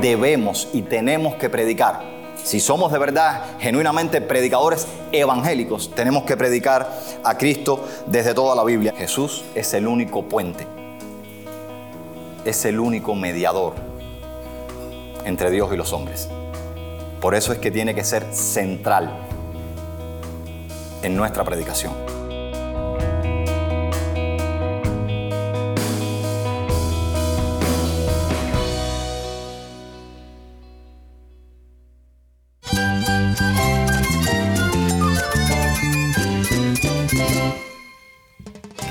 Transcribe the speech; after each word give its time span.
debemos 0.00 0.68
y 0.72 0.82
tenemos 0.82 1.34
que 1.36 1.48
predicar. 1.48 2.14
Si 2.42 2.60
somos 2.60 2.92
de 2.92 2.98
verdad 2.98 3.42
genuinamente 3.58 4.20
predicadores 4.20 4.86
evangélicos, 5.12 5.90
tenemos 5.94 6.24
que 6.24 6.36
predicar 6.36 6.90
a 7.22 7.38
Cristo 7.38 7.84
desde 8.06 8.34
toda 8.34 8.54
la 8.54 8.64
Biblia. 8.64 8.92
Jesús 8.96 9.44
es 9.54 9.72
el 9.72 9.86
único 9.86 10.24
puente, 10.24 10.66
es 12.44 12.64
el 12.66 12.80
único 12.80 13.14
mediador 13.14 13.74
entre 15.24 15.50
Dios 15.50 15.72
y 15.72 15.76
los 15.76 15.92
hombres. 15.92 16.28
Por 17.20 17.34
eso 17.34 17.52
es 17.52 17.58
que 17.58 17.70
tiene 17.70 17.94
que 17.94 18.04
ser 18.04 18.26
central 18.34 19.10
en 21.02 21.16
nuestra 21.16 21.44
predicación. 21.44 22.13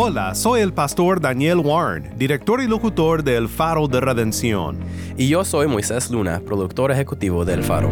Hola, 0.00 0.32
soy 0.36 0.60
el 0.60 0.72
pastor 0.72 1.20
Daniel 1.20 1.58
Warren, 1.58 2.16
director 2.16 2.62
y 2.62 2.68
locutor 2.68 3.24
de 3.24 3.36
El 3.36 3.48
Faro 3.48 3.88
de 3.88 4.00
Redención. 4.00 4.78
Y 5.16 5.26
yo 5.26 5.44
soy 5.44 5.66
Moisés 5.66 6.08
Luna, 6.08 6.38
productor 6.38 6.92
ejecutivo 6.92 7.44
del 7.44 7.64
Faro. 7.64 7.90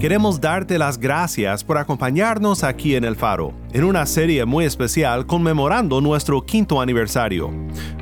Queremos 0.00 0.40
darte 0.40 0.80
las 0.80 0.98
gracias 0.98 1.62
por 1.62 1.78
acompañarnos 1.78 2.64
aquí 2.64 2.96
en 2.96 3.04
El 3.04 3.14
Faro, 3.14 3.52
en 3.72 3.84
una 3.84 4.04
serie 4.04 4.44
muy 4.44 4.64
especial 4.64 5.26
conmemorando 5.26 6.00
nuestro 6.00 6.44
quinto 6.44 6.80
aniversario. 6.80 7.48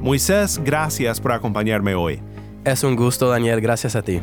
Moisés, 0.00 0.58
gracias 0.64 1.20
por 1.20 1.32
acompañarme 1.32 1.94
hoy. 1.94 2.22
Es 2.64 2.84
un 2.84 2.96
gusto, 2.96 3.28
Daniel, 3.28 3.60
gracias 3.60 3.96
a 3.96 4.00
ti. 4.00 4.22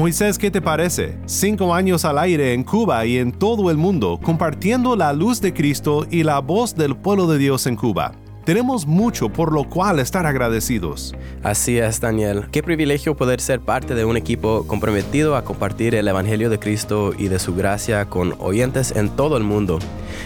Moisés, 0.00 0.38
¿qué 0.38 0.50
te 0.50 0.62
parece? 0.62 1.18
Cinco 1.26 1.74
años 1.74 2.06
al 2.06 2.18
aire 2.18 2.54
en 2.54 2.64
Cuba 2.64 3.04
y 3.04 3.18
en 3.18 3.32
todo 3.32 3.70
el 3.70 3.76
mundo, 3.76 4.18
compartiendo 4.22 4.96
la 4.96 5.12
luz 5.12 5.42
de 5.42 5.52
Cristo 5.52 6.06
y 6.10 6.22
la 6.22 6.38
voz 6.38 6.74
del 6.74 6.96
pueblo 6.96 7.26
de 7.26 7.36
Dios 7.36 7.66
en 7.66 7.76
Cuba. 7.76 8.12
Tenemos 8.46 8.86
mucho 8.86 9.28
por 9.28 9.52
lo 9.52 9.68
cual 9.68 9.98
estar 9.98 10.24
agradecidos. 10.24 11.14
Así 11.42 11.76
es, 11.76 12.00
Daniel. 12.00 12.46
Qué 12.50 12.62
privilegio 12.62 13.14
poder 13.14 13.42
ser 13.42 13.60
parte 13.60 13.94
de 13.94 14.06
un 14.06 14.16
equipo 14.16 14.66
comprometido 14.66 15.36
a 15.36 15.44
compartir 15.44 15.94
el 15.94 16.08
Evangelio 16.08 16.48
de 16.48 16.58
Cristo 16.58 17.12
y 17.18 17.28
de 17.28 17.38
su 17.38 17.54
gracia 17.54 18.06
con 18.06 18.34
oyentes 18.38 18.96
en 18.96 19.10
todo 19.10 19.36
el 19.36 19.44
mundo. 19.44 19.80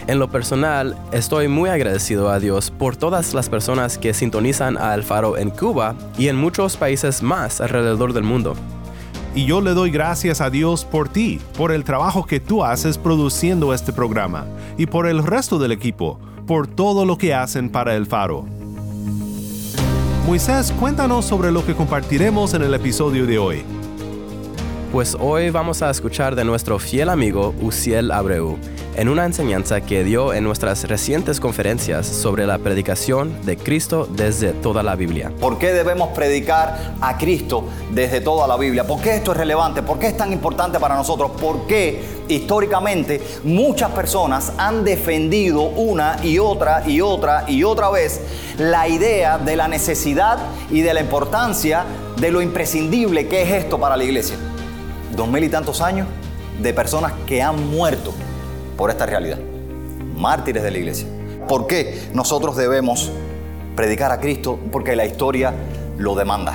En 0.06 0.20
lo 0.20 0.30
personal, 0.30 0.97
estoy 1.11 1.48
muy 1.48 1.69
agradecido 1.69 2.30
a 2.30 2.39
Dios 2.39 2.70
por 2.70 2.95
todas 2.95 3.34
las 3.34 3.48
personas 3.48 3.98
que 3.98 4.14
sintonizan 4.14 4.78
a 4.78 4.95
El 4.95 5.02
Faro 5.02 5.36
en 5.36 5.50
Cuba 5.50 5.97
y 6.17 6.28
en 6.28 6.36
muchos 6.36 6.77
países 6.77 7.25
más 7.25 7.61
alrededor 7.61 8.12
del 8.12 8.23
mundo. 8.23 8.55
Y 9.34 9.46
yo 9.46 9.61
le 9.61 9.74
doy 9.74 9.90
gracias 9.90 10.40
a 10.40 10.48
Dios 10.48 10.84
por 10.84 11.08
ti, 11.08 11.40
por 11.58 11.72
el 11.72 11.83
trabajo 11.83 12.24
que 12.24 12.39
tú 12.39 12.62
haces 12.62 12.98
produciendo 12.98 13.74
este 13.74 13.92
programa, 13.92 14.46
y 14.78 14.86
por 14.86 15.08
el 15.08 15.24
resto 15.24 15.58
del 15.58 15.72
equipo, 15.72 16.20
por 16.46 16.68
todo 16.68 17.05
lo 17.05 17.18
que 17.18 17.34
hacen 17.34 17.68
para 17.68 17.96
el 17.96 18.06
faro. 18.06 18.45
Moisés, 20.27 20.72
cuéntanos 20.78 21.24
sobre 21.24 21.50
lo 21.50 21.67
que 21.67 21.74
compartiremos 21.74 22.55
en 22.55 22.62
el 22.62 22.74
episodio 22.74 23.27
de 23.27 23.39
hoy. 23.39 23.73
Pues 24.95 25.17
hoy 25.19 25.51
vamos 25.51 25.83
a 25.83 25.91
escuchar 25.91 26.37
de 26.37 26.45
nuestro 26.45 26.79
fiel 26.79 27.09
amigo 27.09 27.53
Uciel 27.61 28.13
Abreu 28.13 28.57
en 28.95 29.09
una 29.09 29.25
enseñanza 29.25 29.81
que 29.81 30.05
dio 30.05 30.33
en 30.33 30.45
nuestras 30.45 30.85
recientes 30.85 31.41
conferencias 31.41 32.07
sobre 32.07 32.47
la 32.47 32.59
predicación 32.59 33.45
de 33.45 33.57
Cristo 33.57 34.07
desde 34.09 34.53
toda 34.53 34.85
la 34.85 34.95
Biblia. 34.95 35.33
¿Por 35.41 35.59
qué 35.59 35.73
debemos 35.73 36.11
predicar 36.11 36.95
a 37.01 37.19
Cristo 37.19 37.65
desde 37.91 38.21
toda 38.21 38.47
la 38.47 38.57
Biblia? 38.57 38.87
¿Por 38.87 39.01
qué 39.01 39.17
esto 39.17 39.33
es 39.33 39.37
relevante? 39.37 39.83
¿Por 39.83 39.99
qué 39.99 40.07
es 40.07 40.17
tan 40.17 40.33
importante 40.33 40.79
para 40.79 40.95
nosotros? 40.95 41.33
¿Por 41.41 41.67
qué 41.67 42.01
históricamente 42.29 43.21
muchas 43.43 43.91
personas 43.91 44.53
han 44.59 44.85
defendido 44.85 45.63
una 45.63 46.19
y 46.23 46.39
otra 46.39 46.85
y 46.87 47.01
otra 47.01 47.47
y 47.49 47.65
otra 47.65 47.91
vez 47.91 48.21
la 48.59 48.87
idea 48.87 49.39
de 49.39 49.57
la 49.57 49.67
necesidad 49.67 50.39
y 50.71 50.83
de 50.83 50.95
la 50.95 51.01
importancia 51.01 51.85
de 52.17 52.31
lo 52.31 52.41
imprescindible 52.41 53.27
que 53.27 53.43
es 53.43 53.65
esto 53.65 53.81
para 53.81 53.97
la 53.97 54.05
iglesia? 54.05 54.37
Dos 55.17 55.29
mil 55.29 55.45
y 55.45 55.48
tantos 55.48 55.80
años 55.80 56.08
de 56.61 56.73
personas 56.75 57.13
que 57.27 57.42
han 57.42 57.70
muerto 57.70 58.13
por 58.77 58.91
esta 58.91 59.07
realidad. 59.07 59.39
Mártires 60.17 60.63
de 60.63 60.70
la 60.70 60.79
iglesia. 60.79 61.07
¿Por 61.48 61.67
qué 61.67 62.08
nosotros 62.14 62.57
debemos 62.57 63.11
predicar 63.77 64.11
a 64.13 64.20
Cristo? 64.20 64.58
Porque 64.73 64.97
la 64.97 65.05
historia 65.05 65.52
lo 65.98 66.14
demanda. 66.14 66.55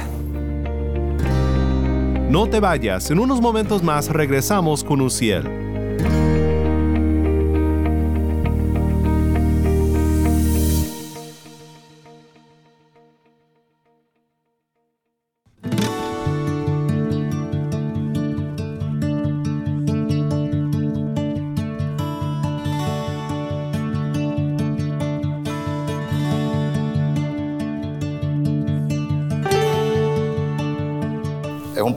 No 2.30 2.48
te 2.48 2.60
vayas, 2.60 3.10
en 3.10 3.20
unos 3.20 3.42
momentos 3.42 3.82
más 3.82 4.08
regresamos 4.10 4.84
con 4.84 5.02
Uciel. 5.02 5.69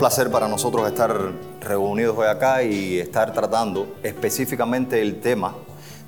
Placer 0.02 0.32
para 0.32 0.48
nosotros 0.48 0.84
estar 0.88 1.16
reunidos 1.60 2.18
hoy 2.18 2.26
acá 2.26 2.64
y 2.64 2.98
estar 2.98 3.32
tratando 3.32 3.86
específicamente 4.02 5.00
el 5.00 5.20
tema 5.20 5.54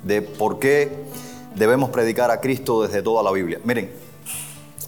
de 0.03 0.21
por 0.21 0.59
qué 0.59 1.05
debemos 1.55 1.91
predicar 1.91 2.29
a 2.29 2.41
Cristo 2.41 2.81
desde 2.81 3.01
toda 3.01 3.23
la 3.23 3.31
Biblia. 3.31 3.61
Miren, 3.63 3.89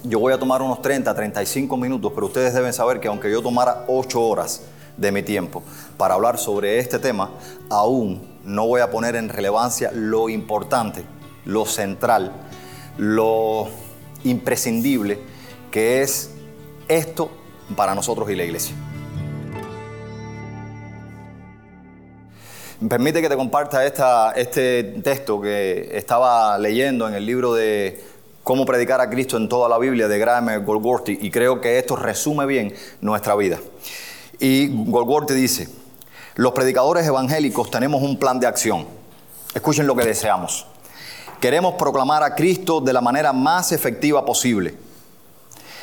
yo 0.04 0.18
voy 0.18 0.34
a 0.34 0.38
tomar 0.38 0.60
unos 0.60 0.82
30, 0.82 1.14
35 1.14 1.74
minutos, 1.78 2.12
pero 2.14 2.26
ustedes 2.26 2.52
deben 2.52 2.74
saber 2.74 3.00
que 3.00 3.08
aunque 3.08 3.30
yo 3.30 3.40
tomara 3.40 3.86
8 3.88 4.20
horas 4.20 4.60
de 4.98 5.10
mi 5.10 5.22
tiempo 5.22 5.62
para 5.96 6.12
hablar 6.12 6.36
sobre 6.36 6.78
este 6.78 6.98
tema, 6.98 7.30
aún 7.70 8.20
no 8.44 8.66
voy 8.66 8.82
a 8.82 8.90
poner 8.90 9.16
en 9.16 9.30
relevancia 9.30 9.90
lo 9.90 10.28
importante, 10.28 11.02
lo 11.46 11.64
central, 11.64 12.30
lo 12.98 13.68
imprescindible 14.24 15.18
que 15.70 16.02
es 16.02 16.28
esto 16.88 17.30
para 17.74 17.94
nosotros 17.94 18.28
y 18.28 18.36
la 18.36 18.44
iglesia. 18.44 18.74
Permite 22.86 23.20
que 23.20 23.28
te 23.28 23.36
comparta 23.36 23.84
este 24.36 24.84
texto 25.02 25.40
que 25.40 25.90
estaba 25.96 26.56
leyendo 26.58 27.08
en 27.08 27.14
el 27.14 27.26
libro 27.26 27.54
de 27.54 28.04
Cómo 28.44 28.64
predicar 28.64 29.00
a 29.00 29.10
Cristo 29.10 29.36
en 29.36 29.48
toda 29.48 29.68
la 29.68 29.78
Biblia 29.78 30.08
de 30.08 30.18
Graham 30.18 30.64
Golgorty 30.64 31.18
y 31.20 31.30
creo 31.30 31.60
que 31.60 31.78
esto 31.78 31.96
resume 31.96 32.46
bien 32.46 32.74
nuestra 33.00 33.34
vida. 33.34 33.58
Y 34.38 34.68
Golgorty 34.68 35.34
dice, 35.34 35.68
los 36.36 36.52
predicadores 36.52 37.06
evangélicos 37.06 37.70
tenemos 37.70 38.02
un 38.02 38.18
plan 38.18 38.38
de 38.38 38.46
acción. 38.46 38.86
Escuchen 39.54 39.86
lo 39.86 39.96
que 39.96 40.04
deseamos. 40.04 40.66
Queremos 41.40 41.74
proclamar 41.74 42.22
a 42.22 42.34
Cristo 42.34 42.80
de 42.80 42.92
la 42.92 43.00
manera 43.00 43.32
más 43.32 43.72
efectiva 43.72 44.24
posible 44.24 44.74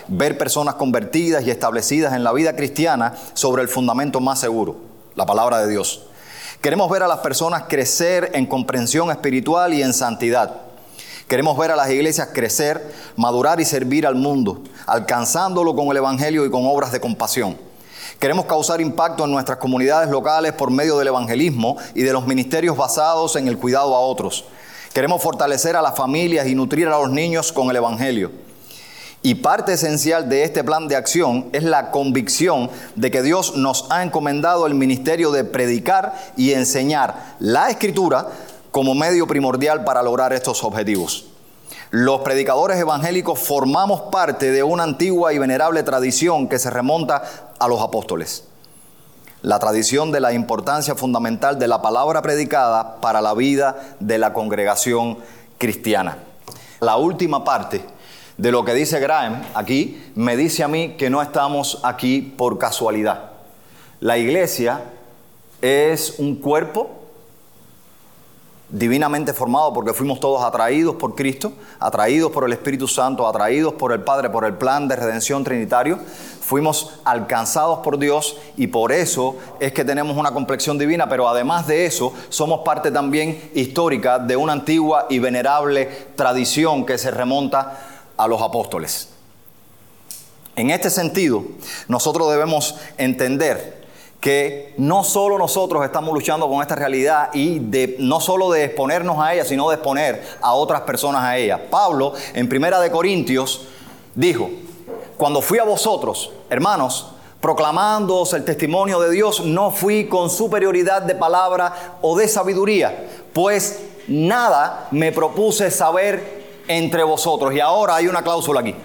ver 0.08 0.38
personas 0.38 0.75
convertidas 0.75 1.46
y 1.46 1.50
establecidas 1.50 2.14
en 2.14 2.24
la 2.24 2.31
vida 2.31 2.56
cristiana 2.56 3.16
sobre 3.34 3.64
el 3.64 3.68
fundamento 3.68 4.20
más 4.20 4.40
seguro, 4.40 4.78
la 5.16 5.25
palabra 5.25 5.60
de 5.60 5.70
Dios. 5.70 6.08
Queremos 6.66 6.90
ver 6.90 7.04
a 7.04 7.08
las 7.08 7.20
personas 7.20 7.66
crecer 7.70 8.32
en 8.34 8.48
comprensión 8.48 9.12
espiritual 9.12 9.72
y 9.76 9.84
en 9.84 9.94
santidad. 9.94 10.62
Queremos 11.28 11.56
ver 11.56 11.70
a 11.70 11.76
las 11.76 11.92
iglesias 11.92 12.30
crecer, 12.34 12.92
madurar 13.18 13.62
y 13.62 13.66
servir 13.66 14.08
al 14.08 14.16
mundo, 14.16 14.64
alcanzándolo 14.88 15.76
con 15.76 15.90
el 15.90 15.98
Evangelio 15.98 16.44
y 16.44 16.50
con 16.50 16.66
obras 16.66 16.92
de 16.92 17.00
compasión. 17.00 17.56
Queremos 18.18 18.46
causar 18.46 18.82
impacto 18.82 19.26
en 19.26 19.32
nuestras 19.32 19.60
comunidades 19.60 20.10
locales 20.10 20.54
por 20.54 20.72
medio 20.72 20.98
del 20.98 21.10
evangelismo 21.10 21.78
y 21.94 22.02
de 22.02 22.14
los 22.14 22.26
ministerios 22.26 22.76
basados 22.76 23.36
en 23.36 23.48
el 23.48 23.60
cuidado 23.60 23.96
a 23.96 24.00
otros. 24.00 24.46
Queremos 24.92 25.22
fortalecer 25.22 25.76
a 25.76 25.84
las 25.84 25.96
familias 25.96 26.48
y 26.48 26.56
nutrir 26.56 26.88
a 26.88 26.98
los 26.98 27.12
niños 27.12 27.52
con 27.52 27.70
el 27.70 27.76
Evangelio. 27.76 28.32
Y 29.25 29.33
parte 29.33 29.74
esencial 29.74 30.30
de 30.30 30.44
este 30.44 30.63
plan 30.63 30.88
de 30.88 30.95
acción 30.95 31.50
es 31.51 31.63
la 31.63 31.89
convicción 31.89 32.69
de 32.94 33.10
que 33.10 33.24
Dios 33.24 33.56
nos 33.56 33.88
ha 33.89 34.04
encomendado 34.04 34.68
el 34.68 34.75
ministerio 34.75 35.31
de 35.31 35.44
predicar 35.44 36.13
y 36.38 36.54
enseñar 36.54 37.33
la 37.39 37.72
escritura 37.72 38.27
como 38.69 38.94
medio 38.94 39.25
primordial 39.25 39.83
para 39.83 40.04
lograr 40.04 40.31
estos 40.31 40.63
objetivos. 40.63 41.25
Los 41.89 42.22
predicadores 42.22 42.77
evangélicos 42.77 43.39
formamos 43.39 44.00
parte 44.12 44.51
de 44.51 44.62
una 44.62 44.83
antigua 44.83 45.33
y 45.33 45.39
venerable 45.39 45.81
tradición 45.81 46.48
que 46.48 46.60
se 46.60 46.69
remonta 46.69 47.24
a 47.57 47.68
los 47.68 47.81
apóstoles. 47.81 48.44
La 49.42 49.57
tradición 49.57 50.12
de 50.12 50.19
la 50.19 50.33
importancia 50.33 50.94
fundamental 50.94 51.57
de 51.57 51.68
la 51.68 51.81
palabra 51.81 52.22
predicada 52.22 52.98
para 53.01 53.22
la 53.22 53.33
vida 53.33 53.75
de 54.00 54.19
la 54.19 54.33
congregación 54.33 55.18
cristiana. 55.57 56.19
La 56.80 56.98
última 56.98 57.44
parte 57.44 57.95
de 58.38 58.52
lo 58.52 58.66
que 58.66 58.74
dice 58.74 59.00
Graham 59.00 59.42
aquí 59.54 60.12
me 60.16 60.36
dice 60.36 60.64
a 60.64 60.68
mí 60.68 60.96
que 60.98 61.10
no 61.10 61.22
estamos 61.22 61.80
aquí 61.84 62.22
por 62.22 62.58
casualidad. 62.58 63.32
La 64.00 64.18
iglesia 64.18 64.82
es 65.62 66.16
un 66.20 66.36
cuerpo 66.36 66.90
divinamente 68.70 69.32
formado 69.32 69.74
porque 69.74 69.94
fuimos 69.94 70.20
todos 70.20 70.44
atraídos 70.44 70.96
por 70.96 71.16
Cristo, 71.16 71.54
atraídos 71.80 72.32
por 72.32 72.44
el 72.46 72.52
Espíritu 72.52 72.88
Santo, 72.88 73.28
atraídos 73.28 73.74
por 73.76 73.94
el 73.94 74.02
Padre, 74.02 74.30
por 74.30 74.44
el 74.44 74.56
plan 74.56 74.88
de 74.88 74.96
redención 74.96 75.44
trinitario. 75.44 75.98
Fuimos 76.42 77.00
alcanzados 77.06 77.80
por 77.80 77.98
Dios 77.98 78.38
y 78.58 78.68
por 78.68 78.92
eso 78.92 79.38
es 79.60 79.72
que 79.72 79.86
tenemos 79.86 80.18
una 80.18 80.32
complexión 80.32 80.78
divina, 80.78 81.08
pero 81.08 81.28
además 81.30 81.68
de 81.68 81.86
eso 81.86 82.14
somos 82.30 82.62
parte 82.66 82.92
también 82.92 83.50
histórica 83.56 84.20
de 84.20 84.36
una 84.36 84.54
antigua 84.54 85.08
y 85.10 85.20
venerable 85.20 85.86
tradición 86.16 86.86
que 86.86 86.98
se 86.98 87.12
remonta 87.12 87.95
a 88.18 88.28
los 88.28 88.42
apóstoles. 88.42 89.10
En 90.56 90.70
este 90.70 90.90
sentido, 90.90 91.44
nosotros 91.88 92.30
debemos 92.32 92.76
entender 92.98 93.86
que 94.22 94.74
no 94.78 95.04
solo 95.04 95.38
nosotros 95.38 95.86
estamos 95.86 96.14
luchando 96.14 96.50
con 96.50 96.62
esta 96.62 96.76
realidad 96.76 97.30
y 97.34 97.60
de, 97.60 97.98
no 98.00 98.20
solo 98.20 98.50
de 98.52 98.64
exponernos 98.64 99.20
a 99.20 99.34
ella, 99.34 99.46
sino 99.46 99.70
de 99.70 99.76
exponer 99.76 100.24
a 100.42 100.54
otras 100.54 100.82
personas 100.82 101.24
a 101.24 101.38
ella. 101.38 101.70
Pablo, 101.70 102.14
en 102.34 102.50
Primera 102.50 102.80
de 102.80 102.90
Corintios, 102.90 103.68
dijo, 104.16 104.50
cuando 105.18 105.42
fui 105.42 105.60
a 105.60 105.64
vosotros, 105.64 106.32
hermanos, 106.50 107.12
proclamándoos 107.40 108.34
el 108.34 108.44
testimonio 108.44 109.00
de 109.00 109.12
Dios, 109.12 109.46
no 109.46 109.70
fui 109.70 110.08
con 110.08 110.30
superioridad 110.32 111.04
de 111.04 111.14
palabra 111.14 111.98
o 112.02 112.18
de 112.18 112.28
sabiduría, 112.28 113.08
pues 113.34 113.80
nada 114.08 114.88
me 114.90 115.12
propuse 115.12 115.70
saber 115.70 116.45
entre 116.68 117.04
vosotros. 117.04 117.54
Y 117.54 117.60
ahora 117.60 117.96
hay 117.96 118.08
una 118.08 118.22
cláusula 118.22 118.62
aquí 118.62 118.76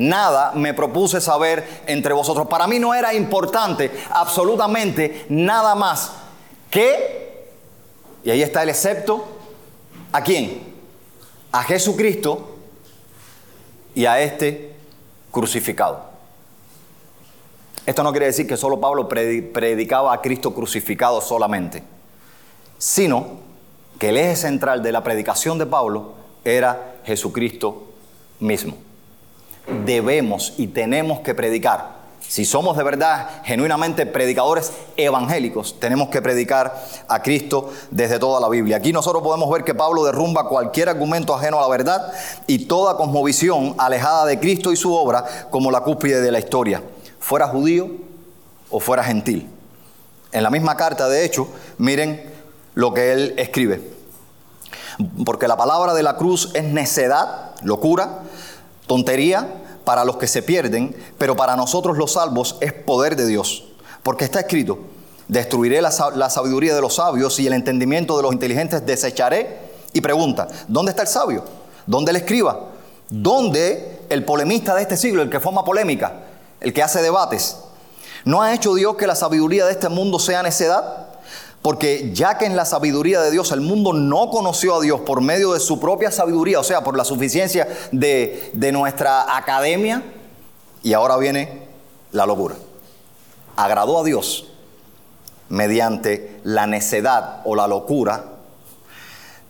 nada 0.00 0.52
me 0.54 0.74
propuse 0.74 1.20
saber 1.20 1.82
entre 1.86 2.12
vosotros. 2.14 2.46
Para 2.48 2.66
mí 2.66 2.78
no 2.78 2.94
era 2.94 3.14
importante 3.14 3.90
absolutamente 4.10 5.26
nada 5.28 5.74
más 5.74 6.12
que, 6.70 7.48
y 8.24 8.30
ahí 8.30 8.42
está 8.42 8.62
el 8.62 8.70
excepto, 8.70 9.28
¿a 10.10 10.22
quién? 10.22 10.62
A 11.52 11.62
Jesucristo 11.62 12.56
y 13.94 14.06
a 14.06 14.20
este 14.20 14.74
crucificado. 15.30 16.08
Esto 17.84 18.02
no 18.02 18.12
quiere 18.12 18.26
decir 18.26 18.46
que 18.46 18.56
solo 18.56 18.80
Pablo 18.80 19.08
predicaba 19.08 20.12
a 20.12 20.20
Cristo 20.20 20.54
crucificado 20.54 21.20
solamente, 21.20 21.82
sino 22.78 23.40
que 23.98 24.10
el 24.10 24.16
eje 24.16 24.36
central 24.36 24.82
de 24.82 24.92
la 24.92 25.02
predicación 25.02 25.58
de 25.58 25.66
Pablo 25.66 26.14
era 26.44 26.89
Jesucristo 27.04 27.88
mismo 28.38 28.76
debemos 29.84 30.54
y 30.58 30.68
tenemos 30.68 31.20
que 31.20 31.34
predicar. 31.34 32.00
Si 32.20 32.44
somos 32.44 32.76
de 32.76 32.84
verdad 32.84 33.42
genuinamente 33.44 34.06
predicadores 34.06 34.72
evangélicos, 34.96 35.80
tenemos 35.80 36.10
que 36.10 36.22
predicar 36.22 36.80
a 37.08 37.22
Cristo 37.22 37.72
desde 37.90 38.20
toda 38.20 38.40
la 38.40 38.48
Biblia. 38.48 38.76
Aquí 38.76 38.92
nosotros 38.92 39.22
podemos 39.22 39.50
ver 39.50 39.64
que 39.64 39.74
Pablo 39.74 40.04
derrumba 40.04 40.48
cualquier 40.48 40.88
argumento 40.88 41.34
ajeno 41.34 41.58
a 41.58 41.62
la 41.62 41.68
verdad 41.68 42.12
y 42.46 42.66
toda 42.66 42.96
cosmovisión 42.96 43.74
alejada 43.78 44.26
de 44.26 44.38
Cristo 44.38 44.70
y 44.70 44.76
su 44.76 44.94
obra 44.94 45.24
como 45.50 45.72
la 45.72 45.80
cúspide 45.80 46.20
de 46.20 46.30
la 46.30 46.38
historia, 46.38 46.82
fuera 47.18 47.48
judío 47.48 47.90
o 48.70 48.78
fuera 48.78 49.02
gentil. 49.02 49.48
En 50.30 50.44
la 50.44 50.50
misma 50.50 50.76
carta, 50.76 51.08
de 51.08 51.24
hecho, 51.24 51.48
miren 51.78 52.22
lo 52.74 52.94
que 52.94 53.12
él 53.12 53.34
escribe. 53.38 53.99
Porque 55.24 55.48
la 55.48 55.56
palabra 55.56 55.94
de 55.94 56.02
la 56.02 56.16
cruz 56.16 56.50
es 56.54 56.64
necedad, 56.64 57.52
locura, 57.62 58.20
tontería 58.86 59.46
para 59.84 60.04
los 60.04 60.16
que 60.16 60.26
se 60.26 60.42
pierden, 60.42 60.94
pero 61.18 61.36
para 61.36 61.56
nosotros 61.56 61.96
los 61.96 62.12
salvos 62.12 62.56
es 62.60 62.72
poder 62.72 63.16
de 63.16 63.26
Dios. 63.26 63.64
Porque 64.02 64.24
está 64.24 64.40
escrito, 64.40 64.78
destruiré 65.28 65.80
la, 65.82 65.90
sabiduría 65.90 66.74
de 66.74 66.80
los 66.80 66.96
sabios 66.96 67.38
y 67.38 67.46
el 67.46 67.52
entendimiento 67.52 68.16
de 68.16 68.22
los 68.22 68.32
inteligentes 68.32 68.84
desecharé. 68.84 69.70
Y 69.92 70.00
pregunta, 70.00 70.48
¿dónde 70.68 70.90
está 70.90 71.02
el 71.02 71.08
sabio? 71.08 71.44
¿Dónde 71.86 72.10
el 72.10 72.16
escriba? 72.16 72.66
¿Dónde 73.08 74.02
el 74.08 74.24
polemista 74.24 74.74
de 74.74 74.82
este 74.82 74.96
siglo, 74.96 75.22
el 75.22 75.30
que 75.30 75.40
forma 75.40 75.64
polémica, 75.64 76.14
el 76.60 76.72
que 76.72 76.82
hace 76.82 77.02
debates? 77.02 77.56
¿No 78.24 78.42
ha 78.42 78.54
hecho 78.54 78.74
Dios 78.74 78.96
que 78.96 79.06
la 79.06 79.14
sabiduría 79.14 79.66
de 79.66 79.72
este 79.72 79.88
mundo 79.88 80.18
sea 80.18 80.42
necedad? 80.42 81.09
Porque 81.62 82.10
ya 82.14 82.38
que 82.38 82.46
en 82.46 82.56
la 82.56 82.64
sabiduría 82.64 83.20
de 83.20 83.30
Dios 83.30 83.52
el 83.52 83.60
mundo 83.60 83.92
no 83.92 84.30
conoció 84.30 84.76
a 84.76 84.80
Dios 84.80 85.00
por 85.00 85.20
medio 85.20 85.52
de 85.52 85.60
su 85.60 85.78
propia 85.78 86.10
sabiduría, 86.10 86.58
o 86.58 86.64
sea, 86.64 86.82
por 86.82 86.96
la 86.96 87.04
suficiencia 87.04 87.68
de, 87.92 88.70
nuestra 88.72 89.36
academia, 89.36 90.02
y 90.82 90.94
ahora 90.94 91.18
viene 91.18 91.66
la 92.12 92.24
locura. 92.24 92.54
Agradó 93.56 94.00
a 94.00 94.04
Dios 94.04 94.48
mediante 95.50 96.40
la 96.44 96.66
necedad 96.66 97.42
o 97.44 97.54
la 97.54 97.66
locura 97.66 98.24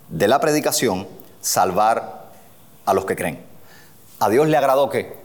de 0.09 0.27
la 0.27 0.41
predicación 0.41 1.07
salvar 1.41 2.25
a 2.87 2.95
los 2.95 3.05
que 3.05 3.15
creen. 3.15 3.45
A 4.19 4.29
Dios 4.29 4.49
le 4.49 4.57
agradó 4.57 4.91
que 4.91 5.17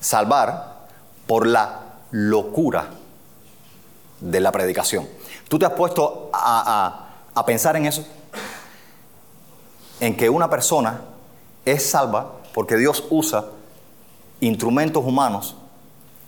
salvar 0.00 0.86
por 1.26 1.48
la 1.48 1.80
locura 2.12 2.90
de 4.20 4.40
la 4.40 4.52
predicación. 4.52 5.08
¿Tú 5.52 5.58
te 5.58 5.66
has 5.66 5.72
puesto 5.72 6.30
a, 6.32 7.44
pensar 7.44 7.76
en 7.76 7.84
eso? 7.84 8.06
En 10.00 10.16
que 10.16 10.30
una 10.30 10.48
persona 10.48 11.02
es 11.66 11.90
salva 11.90 12.36
porque 12.54 12.74
Dios 12.78 13.04
usa 13.10 13.44
instrumentos 14.40 15.04
humanos 15.04 15.54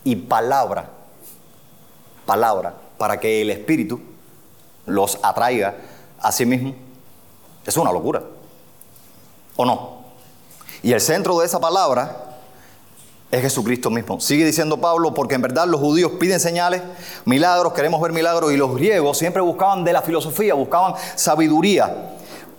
y 0.04 0.14
palabra, 0.14 0.90
palabra, 2.26 2.74
para 2.98 3.18
que 3.18 3.40
el 3.40 3.48
Espíritu 3.48 3.98
los 4.84 5.18
atraiga 5.22 5.74
a 6.20 6.30
sí 6.30 6.44
mismo. 6.44 6.74
Es 7.64 7.78
una 7.78 7.92
locura. 7.92 8.22
¿O 9.56 9.64
no? 9.64 10.00
Y 10.82 10.92
el 10.92 11.00
centro 11.00 11.38
de 11.38 11.46
esa 11.46 11.58
palabra 11.58 12.23
es 13.34 13.42
Jesucristo 13.42 13.90
mismo. 13.90 14.20
Sigue 14.20 14.44
diciendo 14.44 14.80
Pablo, 14.80 15.12
porque 15.12 15.34
en 15.34 15.42
verdad 15.42 15.66
los 15.66 15.80
judíos 15.80 16.12
piden 16.20 16.38
señales, 16.38 16.82
milagros, 17.24 17.72
queremos 17.72 18.00
ver 18.00 18.12
milagros, 18.12 18.52
y 18.52 18.56
los 18.56 18.74
griegos 18.74 19.18
siempre 19.18 19.42
buscaban 19.42 19.84
de 19.84 19.92
la 19.92 20.02
filosofía, 20.02 20.54
buscaban 20.54 20.94
sabiduría. 21.16 22.12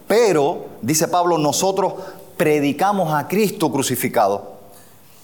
Pero, 0.07 0.65
dice 0.81 1.07
Pablo, 1.07 1.37
nosotros 1.37 1.93
predicamos 2.35 3.13
a 3.13 3.27
Cristo 3.27 3.71
crucificado. 3.71 4.55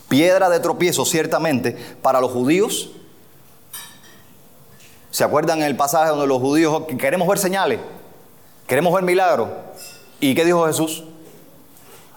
Piedra 0.07 0.49
de 0.49 0.59
tropiezo, 0.59 1.05
ciertamente, 1.05 1.77
para 2.01 2.21
los 2.21 2.31
judíos. 2.31 2.91
¿Se 5.09 5.25
acuerdan 5.25 5.61
el 5.61 5.75
pasaje 5.75 6.09
donde 6.09 6.27
los 6.27 6.39
judíos 6.39 6.83
queremos 6.97 7.27
ver 7.27 7.37
señales? 7.37 7.79
Queremos 8.67 8.93
ver 8.93 9.03
milagros. 9.03 9.49
¿Y 10.21 10.33
qué 10.33 10.45
dijo 10.45 10.65
Jesús? 10.65 11.03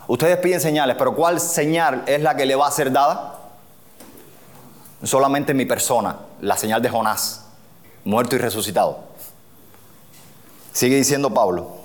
Ustedes 0.06 0.36
piden 0.38 0.60
señales, 0.60 0.96
pero 0.98 1.14
¿cuál 1.14 1.40
señal 1.40 2.02
es 2.06 2.20
la 2.20 2.36
que 2.36 2.44
le 2.44 2.54
va 2.54 2.66
a 2.66 2.70
ser 2.70 2.92
dada? 2.92 3.38
Solamente 5.02 5.54
mi 5.54 5.64
persona, 5.64 6.18
la 6.40 6.56
señal 6.56 6.82
de 6.82 6.90
Jonás, 6.90 7.46
muerto 8.04 8.36
y 8.36 8.38
resucitado. 8.38 8.98
Sigue 10.72 10.96
diciendo 10.96 11.32
Pablo, 11.32 11.78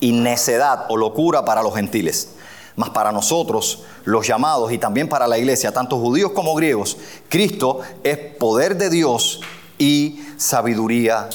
y 0.00 0.12
necedad 0.12 0.86
o 0.88 0.96
locura 0.96 1.44
para 1.44 1.62
los 1.62 1.74
gentiles, 1.74 2.30
mas 2.76 2.90
para 2.90 3.12
nosotros, 3.12 3.84
los 4.04 4.26
llamados 4.26 4.72
y 4.72 4.78
también 4.78 5.08
para 5.08 5.26
la 5.26 5.38
iglesia, 5.38 5.72
tanto 5.72 5.98
judíos 5.98 6.32
como 6.32 6.54
griegos, 6.54 6.96
Cristo 7.28 7.80
es 8.02 8.18
poder 8.18 8.76
de 8.76 8.90
Dios 8.90 9.40
y 9.78 10.24
sabiduría 10.36 11.28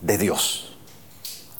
de 0.00 0.18
Dios. 0.18 0.72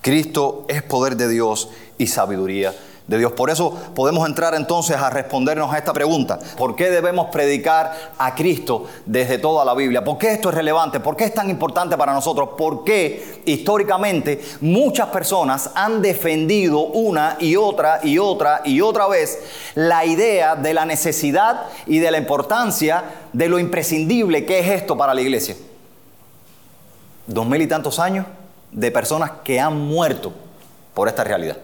Cristo 0.00 0.64
es 0.68 0.82
poder 0.82 1.16
de 1.16 1.28
Dios 1.28 1.68
y 1.96 2.08
sabiduría 2.08 2.74
de 3.06 3.18
Dios. 3.18 3.32
Por 3.32 3.50
eso 3.50 3.70
podemos 3.94 4.26
entrar 4.26 4.54
entonces 4.54 4.96
a 4.96 5.10
respondernos 5.10 5.72
a 5.72 5.78
esta 5.78 5.92
pregunta. 5.92 6.38
¿Por 6.56 6.74
qué 6.74 6.90
debemos 6.90 7.26
predicar 7.26 8.12
a 8.16 8.34
Cristo 8.34 8.86
desde 9.04 9.38
toda 9.38 9.64
la 9.64 9.74
Biblia? 9.74 10.02
¿Por 10.02 10.16
qué 10.16 10.32
esto 10.32 10.48
es 10.48 10.54
relevante? 10.54 11.00
¿Por 11.00 11.14
qué 11.14 11.24
es 11.24 11.34
tan 11.34 11.50
importante 11.50 11.98
para 11.98 12.14
nosotros? 12.14 12.50
¿Por 12.56 12.82
qué 12.82 13.42
históricamente 13.44 14.42
muchas 14.62 15.08
personas 15.08 15.70
han 15.74 16.00
defendido 16.00 16.80
una 16.80 17.36
y 17.40 17.56
otra 17.56 18.00
y 18.02 18.18
otra 18.18 18.62
y 18.64 18.80
otra 18.80 19.06
vez 19.06 19.38
la 19.74 20.06
idea 20.06 20.56
de 20.56 20.72
la 20.72 20.86
necesidad 20.86 21.66
y 21.86 21.98
de 21.98 22.10
la 22.10 22.18
importancia 22.18 23.04
de 23.34 23.48
lo 23.48 23.58
imprescindible 23.58 24.46
que 24.46 24.60
es 24.60 24.68
esto 24.68 24.96
para 24.96 25.12
la 25.12 25.20
iglesia? 25.20 25.56
Dos 27.26 27.46
mil 27.46 27.60
y 27.60 27.66
tantos 27.66 27.98
años 27.98 28.24
de 28.72 28.90
personas 28.90 29.30
que 29.44 29.60
han 29.60 29.78
muerto 29.78 30.32
por 30.94 31.08
esta 31.08 31.22
realidad 31.22 31.56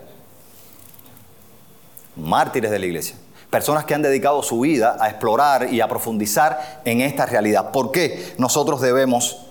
mártires 2.20 2.70
de 2.70 2.78
la 2.78 2.86
iglesia, 2.86 3.16
personas 3.50 3.84
que 3.84 3.94
han 3.94 4.02
dedicado 4.02 4.42
su 4.42 4.60
vida 4.60 4.96
a 5.00 5.08
explorar 5.08 5.72
y 5.72 5.80
a 5.80 5.88
profundizar 5.88 6.80
en 6.84 7.00
esta 7.00 7.26
realidad. 7.26 7.72
¿Por 7.72 7.90
qué 7.90 8.34
nosotros 8.38 8.80
debemos 8.80 9.46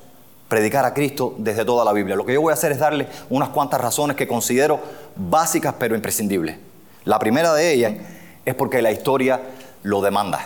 predicar 0.47 0.85
a 0.85 0.93
Cristo 0.93 1.35
desde 1.37 1.65
toda 1.65 1.85
la 1.85 1.93
Biblia? 1.93 2.15
Lo 2.15 2.25
que 2.25 2.33
yo 2.33 2.41
voy 2.41 2.51
a 2.51 2.53
hacer 2.53 2.71
es 2.71 2.79
darle 2.79 3.07
unas 3.29 3.49
cuantas 3.49 3.81
razones 3.81 4.15
que 4.15 4.27
considero 4.27 4.79
básicas 5.15 5.75
pero 5.77 5.95
imprescindibles. 5.95 6.57
La 7.05 7.19
primera 7.19 7.53
de 7.53 7.73
ellas 7.73 7.93
es 8.45 8.55
porque 8.55 8.81
la 8.81 8.91
historia 8.91 9.41
lo 9.83 10.01
demanda. 10.01 10.45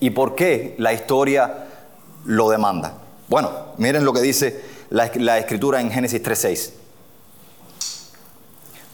¿Y 0.00 0.10
por 0.10 0.34
qué 0.34 0.74
la 0.78 0.92
historia 0.92 1.66
lo 2.24 2.50
demanda? 2.50 2.94
Bueno, 3.28 3.50
miren 3.78 4.04
lo 4.04 4.12
que 4.12 4.20
dice 4.20 4.60
la, 4.90 5.38
escritura 5.38 5.80
en 5.80 5.90
Génesis 5.90 6.22
3.6. 6.22 6.83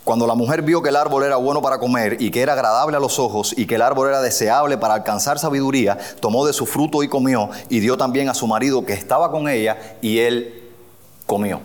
Cuando 0.05 0.27
la 0.27 0.35
mujer 0.35 0.63
vio 0.63 0.83
que 0.83 0.89
el 0.89 0.97
árbol 0.97 1.25
era 1.25 1.37
bueno 1.37 1.61
para 1.61 1.79
comer 1.79 2.17
y 2.21 2.31
que 2.31 2.41
era 2.41 2.55
agradable 2.55 2.97
a 2.97 3.01
los 3.01 3.19
ojos 3.19 3.55
y 3.57 3.67
que 3.67 3.75
el 3.75 3.83
árbol 3.83 4.09
era 4.09 4.21
deseable 4.21 4.79
para 4.79 4.95
alcanzar 4.95 5.39
sabiduría, 5.39 5.99
tomó 6.21 6.47
de 6.47 6.53
su 6.53 6.67
fruto 6.67 7.03
y 7.03 7.09
comió 7.09 7.51
y 7.69 7.81
dio 7.81 7.97
también 7.97 8.29
a 8.29 8.35
su 8.35 8.47
marido 8.47 8.85
que 8.85 8.95
estaba 8.95 9.31
con 9.31 9.49
ella 9.49 9.97
y 10.01 10.19
él 10.19 10.71
comió. 11.27 11.61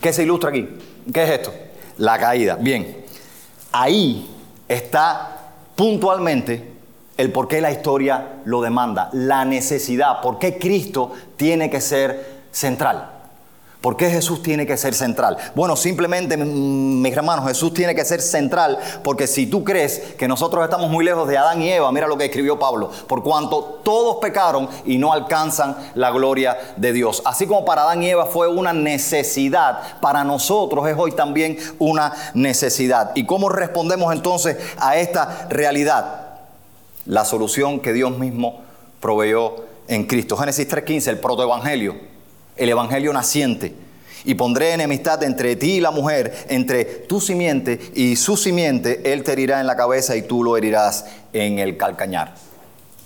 ¿Qué 0.00 0.12
se 0.12 0.22
ilustra 0.22 0.50
aquí? 0.50 0.68
¿Qué 1.12 1.24
es 1.24 1.30
esto? 1.30 1.52
La 1.96 2.18
caída. 2.18 2.56
Bien, 2.56 3.04
ahí 3.72 4.30
está 4.68 5.52
puntualmente 5.74 6.74
el 7.16 7.32
por 7.32 7.48
qué 7.48 7.60
la 7.60 7.72
historia 7.72 8.40
lo 8.44 8.60
demanda, 8.60 9.08
la 9.12 9.44
necesidad, 9.44 10.20
por 10.20 10.38
qué 10.38 10.58
Cristo 10.58 11.12
tiene 11.36 11.70
que 11.70 11.80
ser 11.80 12.42
central. 12.52 13.17
¿Por 13.80 13.96
qué 13.96 14.10
Jesús 14.10 14.42
tiene 14.42 14.66
que 14.66 14.76
ser 14.76 14.92
central? 14.92 15.36
Bueno, 15.54 15.76
simplemente, 15.76 16.36
mis 16.36 17.16
hermanos, 17.16 17.46
Jesús 17.46 17.72
tiene 17.72 17.94
que 17.94 18.04
ser 18.04 18.20
central 18.20 18.76
porque 19.04 19.28
si 19.28 19.46
tú 19.46 19.62
crees 19.62 20.00
que 20.18 20.26
nosotros 20.26 20.64
estamos 20.64 20.90
muy 20.90 21.04
lejos 21.04 21.28
de 21.28 21.38
Adán 21.38 21.62
y 21.62 21.70
Eva, 21.70 21.92
mira 21.92 22.08
lo 22.08 22.18
que 22.18 22.24
escribió 22.24 22.58
Pablo, 22.58 22.90
por 23.06 23.22
cuanto 23.22 23.80
todos 23.84 24.16
pecaron 24.16 24.68
y 24.84 24.98
no 24.98 25.12
alcanzan 25.12 25.76
la 25.94 26.10
gloria 26.10 26.58
de 26.76 26.92
Dios. 26.92 27.22
Así 27.24 27.46
como 27.46 27.64
para 27.64 27.82
Adán 27.82 28.02
y 28.02 28.10
Eva 28.10 28.26
fue 28.26 28.48
una 28.48 28.72
necesidad, 28.72 30.00
para 30.00 30.24
nosotros 30.24 30.88
es 30.88 30.96
hoy 30.98 31.12
también 31.12 31.56
una 31.78 32.12
necesidad. 32.34 33.12
¿Y 33.14 33.26
cómo 33.26 33.48
respondemos 33.48 34.12
entonces 34.12 34.56
a 34.78 34.96
esta 34.96 35.46
realidad? 35.50 36.26
La 37.06 37.24
solución 37.24 37.78
que 37.78 37.92
Dios 37.92 38.18
mismo 38.18 38.60
proveyó 38.98 39.54
en 39.86 40.04
Cristo. 40.06 40.36
Génesis 40.36 40.68
3.15, 40.68 41.10
el 41.10 41.20
protoevangelio 41.20 42.17
el 42.58 42.68
Evangelio 42.68 43.12
naciente. 43.12 43.74
Y 44.24 44.34
pondré 44.34 44.72
enemistad 44.72 45.22
entre 45.22 45.56
ti 45.56 45.74
y 45.74 45.80
la 45.80 45.90
mujer, 45.90 46.46
entre 46.48 46.84
tu 46.84 47.20
simiente 47.20 47.80
y 47.94 48.16
su 48.16 48.36
simiente. 48.36 49.12
Él 49.12 49.22
te 49.22 49.32
herirá 49.32 49.60
en 49.60 49.66
la 49.66 49.76
cabeza 49.76 50.16
y 50.16 50.22
tú 50.22 50.42
lo 50.42 50.56
herirás 50.56 51.06
en 51.32 51.58
el 51.58 51.76
calcañar. 51.76 52.34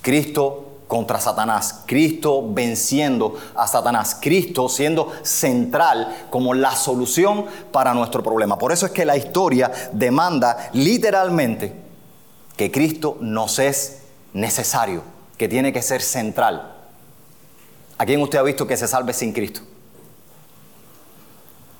Cristo 0.01 0.73
contra 0.87 1.19
Satanás, 1.19 1.81
Cristo 1.85 2.43
venciendo 2.53 3.35
a 3.55 3.67
Satanás, 3.67 4.17
Cristo 4.19 4.69
siendo 4.69 5.11
central 5.23 6.27
como 6.29 6.53
la 6.53 6.75
solución 6.75 7.45
para 7.71 7.93
nuestro 7.93 8.21
problema. 8.21 8.57
Por 8.57 8.71
eso 8.71 8.85
es 8.85 8.91
que 8.91 9.05
la 9.05 9.17
historia 9.17 9.71
demanda 9.91 10.69
literalmente 10.73 11.73
que 12.57 12.69
Cristo 12.69 13.17
nos 13.21 13.59
es 13.59 14.01
necesario, 14.33 15.01
que 15.37 15.47
tiene 15.47 15.73
que 15.73 15.81
ser 15.81 16.01
central. 16.01 16.72
¿A 17.97 18.05
quién 18.05 18.21
usted 18.21 18.39
ha 18.39 18.43
visto 18.43 18.67
que 18.67 18.77
se 18.77 18.87
salve 18.87 19.13
sin 19.13 19.33
Cristo? 19.33 19.61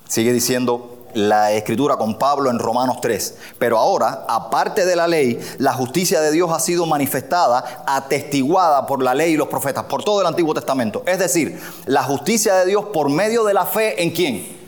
Sigue 0.08 0.32
diciendo 0.32 1.08
la 1.14 1.52
escritura 1.52 1.98
con 1.98 2.18
Pablo 2.18 2.50
en 2.50 2.60
Romanos 2.60 2.98
3. 3.02 3.38
Pero 3.58 3.78
ahora, 3.78 4.26
aparte 4.28 4.86
de 4.86 4.96
la 4.96 5.08
ley, 5.08 5.40
la 5.58 5.74
justicia 5.74 6.22
de 6.22 6.32
Dios 6.32 6.52
ha 6.52 6.60
sido 6.60 6.86
manifestada, 6.86 7.84
atestiguada 7.88 8.86
por 8.86 9.02
la 9.02 9.14
ley 9.14 9.34
y 9.34 9.38
los 9.38 9.48
profetas, 9.48 9.86
por 9.86 10.04
todo 10.04 10.22
el 10.22 10.28
Antiguo 10.28 10.54
Testamento. 10.54 11.04
Es 11.06 11.20
decir, 11.20 11.60
la 11.86 12.04
justicia 12.04 12.56
de 12.56 12.66
Dios 12.66 12.86
por 12.94 13.10
medio 13.10 13.44
de 13.44 13.54
la 13.54 13.66
fe 13.66 14.02
en 14.02 14.12
quién? 14.12 14.63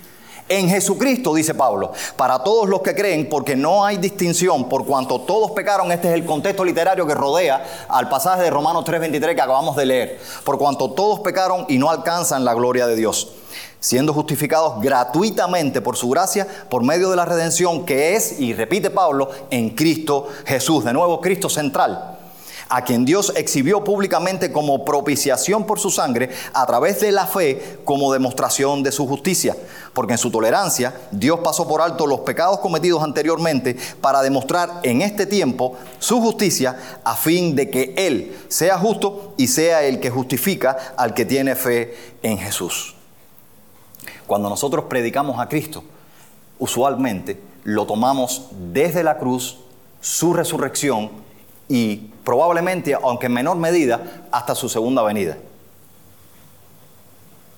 En 0.47 0.69
Jesucristo, 0.69 1.33
dice 1.33 1.55
Pablo, 1.55 1.91
para 2.15 2.43
todos 2.43 2.69
los 2.69 2.81
que 2.81 2.93
creen, 2.93 3.27
porque 3.27 3.55
no 3.55 3.83
hay 3.83 3.97
distinción, 3.97 4.69
por 4.69 4.85
cuanto 4.85 5.21
todos 5.21 5.49
pecaron, 5.51 5.91
este 5.91 6.09
es 6.09 6.13
el 6.13 6.23
contexto 6.23 6.63
literario 6.63 7.07
que 7.07 7.15
rodea 7.15 7.65
al 7.89 8.09
pasaje 8.09 8.43
de 8.43 8.51
Romanos 8.51 8.85
3:23 8.85 9.33
que 9.33 9.41
acabamos 9.41 9.75
de 9.75 9.87
leer, 9.87 10.19
por 10.43 10.59
cuanto 10.59 10.91
todos 10.91 11.21
pecaron 11.21 11.65
y 11.67 11.79
no 11.79 11.89
alcanzan 11.89 12.45
la 12.45 12.53
gloria 12.53 12.85
de 12.85 12.95
Dios, 12.95 13.31
siendo 13.79 14.13
justificados 14.13 14.79
gratuitamente 14.81 15.81
por 15.81 15.97
su 15.97 16.09
gracia, 16.09 16.45
por 16.69 16.83
medio 16.83 17.09
de 17.09 17.15
la 17.15 17.25
redención 17.25 17.83
que 17.83 18.15
es, 18.15 18.39
y 18.39 18.53
repite 18.53 18.91
Pablo, 18.91 19.31
en 19.49 19.71
Cristo 19.71 20.27
Jesús, 20.45 20.85
de 20.85 20.93
nuevo 20.93 21.21
Cristo 21.21 21.49
central 21.49 22.14
a 22.69 22.83
quien 22.83 23.05
Dios 23.05 23.31
exhibió 23.35 23.83
públicamente 23.83 24.51
como 24.51 24.85
propiciación 24.85 25.65
por 25.65 25.79
su 25.79 25.91
sangre 25.91 26.29
a 26.53 26.65
través 26.65 26.99
de 27.01 27.11
la 27.11 27.27
fe 27.27 27.79
como 27.85 28.11
demostración 28.11 28.83
de 28.83 28.91
su 28.91 29.07
justicia. 29.07 29.55
Porque 29.93 30.13
en 30.13 30.17
su 30.17 30.31
tolerancia 30.31 30.93
Dios 31.11 31.39
pasó 31.39 31.67
por 31.67 31.81
alto 31.81 32.07
los 32.07 32.21
pecados 32.21 32.59
cometidos 32.59 33.03
anteriormente 33.03 33.77
para 34.01 34.21
demostrar 34.21 34.79
en 34.83 35.01
este 35.01 35.25
tiempo 35.25 35.75
su 35.99 36.21
justicia 36.21 36.77
a 37.03 37.15
fin 37.15 37.55
de 37.55 37.69
que 37.69 37.93
Él 37.97 38.35
sea 38.47 38.77
justo 38.77 39.33
y 39.37 39.47
sea 39.47 39.83
el 39.83 39.99
que 39.99 40.09
justifica 40.09 40.95
al 40.97 41.13
que 41.13 41.25
tiene 41.25 41.55
fe 41.55 41.95
en 42.21 42.37
Jesús. 42.37 42.95
Cuando 44.27 44.49
nosotros 44.49 44.85
predicamos 44.85 45.39
a 45.39 45.47
Cristo, 45.47 45.83
usualmente 46.57 47.39
lo 47.63 47.85
tomamos 47.85 48.47
desde 48.71 49.03
la 49.03 49.17
cruz, 49.17 49.59
su 50.01 50.33
resurrección 50.33 51.24
y 51.67 52.11
probablemente, 52.23 52.93
aunque 52.93 53.27
en 53.27 53.33
menor 53.33 53.57
medida, 53.57 54.27
hasta 54.31 54.55
su 54.55 54.69
segunda 54.69 55.01
venida. 55.03 55.37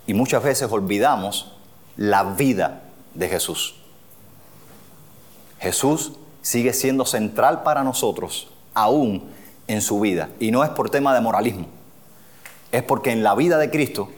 Y 0.05 0.13
muchas 0.13 0.43
veces 0.43 0.71
olvidamos 0.71 1.53
la 1.97 2.23
vida 2.23 2.83
de 3.13 3.27
Jesús. 3.27 3.75
Jesús 5.59 6.13
sigue 6.41 6.73
siendo 6.73 7.05
central 7.05 7.63
para 7.63 7.83
nosotros, 7.83 8.49
aún 8.73 9.29
en 9.67 9.81
su 9.81 9.99
vida. 9.99 10.29
Y 10.39 10.51
no 10.51 10.63
es 10.63 10.69
por 10.69 10.89
tema 10.89 11.13
de 11.13 11.21
moralismo, 11.21 11.67
es 12.71 12.83
porque 12.83 13.11
en 13.11 13.23
la 13.23 13.35
vida 13.35 13.57
de 13.57 13.69
Cristo 13.69 14.09